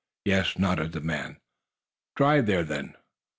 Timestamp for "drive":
2.15-2.47